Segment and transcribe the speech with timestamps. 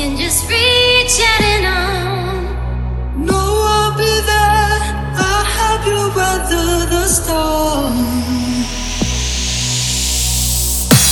[0.00, 3.26] can just reach out and on.
[3.26, 4.80] No, I'll be there.
[5.24, 7.96] I'll help you weather the storm.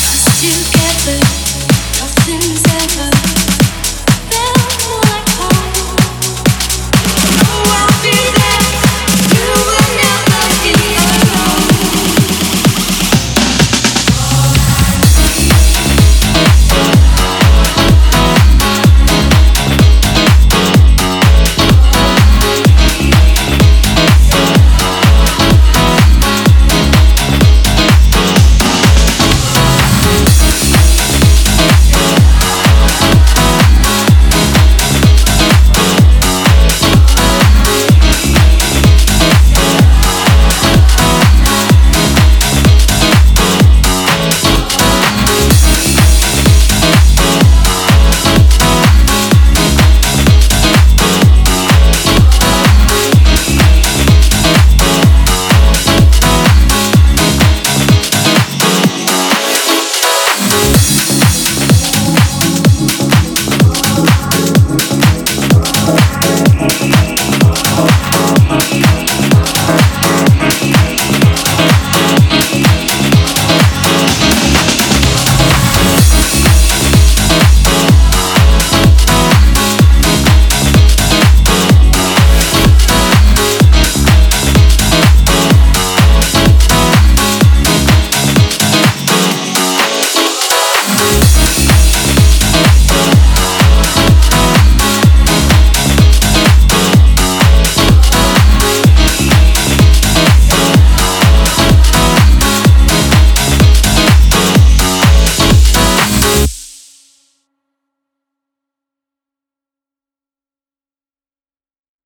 [0.00, 1.18] Cause together,
[2.00, 2.67] nothing's